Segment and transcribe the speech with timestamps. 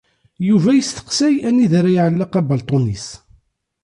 [0.45, 3.07] Yidir yesteqsay anida ara iɛelleq abalṭun-is.